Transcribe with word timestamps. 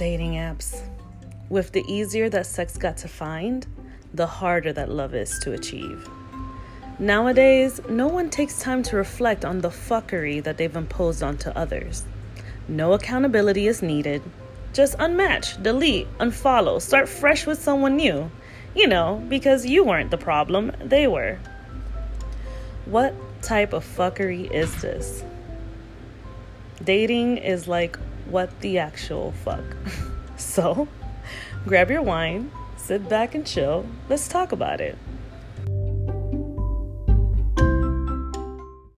dating 0.00 0.32
apps. 0.32 0.80
With 1.50 1.72
the 1.72 1.84
easier 1.86 2.30
that 2.30 2.46
sex 2.46 2.78
got 2.78 2.96
to 2.96 3.06
find, 3.06 3.66
the 4.14 4.26
harder 4.26 4.72
that 4.72 4.88
love 4.88 5.14
is 5.14 5.38
to 5.40 5.52
achieve. 5.52 6.08
Nowadays, 6.98 7.82
no 7.86 8.08
one 8.08 8.30
takes 8.30 8.58
time 8.58 8.82
to 8.84 8.96
reflect 8.96 9.44
on 9.44 9.60
the 9.60 9.68
fuckery 9.68 10.42
that 10.42 10.56
they've 10.56 10.74
imposed 10.74 11.22
onto 11.22 11.50
others. 11.50 12.06
No 12.66 12.94
accountability 12.94 13.66
is 13.66 13.82
needed. 13.82 14.22
Just 14.72 14.96
unmatch, 14.96 15.62
delete, 15.62 16.08
unfollow, 16.16 16.80
start 16.80 17.06
fresh 17.06 17.46
with 17.46 17.62
someone 17.62 17.96
new. 17.96 18.30
You 18.74 18.86
know, 18.86 19.22
because 19.28 19.66
you 19.66 19.84
weren't 19.84 20.10
the 20.10 20.16
problem, 20.16 20.72
they 20.82 21.08
were. 21.08 21.38
What 22.86 23.14
type 23.42 23.74
of 23.74 23.84
fuckery 23.84 24.50
is 24.50 24.80
this? 24.80 25.22
Dating 26.82 27.36
is 27.36 27.68
like 27.68 27.98
what 28.30 28.60
the 28.60 28.78
actual 28.78 29.32
fuck. 29.44 29.64
so, 30.36 30.88
grab 31.66 31.90
your 31.90 32.02
wine, 32.02 32.50
sit 32.76 33.08
back 33.08 33.34
and 33.34 33.46
chill. 33.46 33.86
Let's 34.08 34.28
talk 34.28 34.52
about 34.52 34.80
it. 34.80 34.96